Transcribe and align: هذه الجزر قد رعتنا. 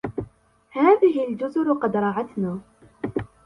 هذه 0.71 1.27
الجزر 1.29 1.73
قد 1.73 1.97
رعتنا. 1.97 2.59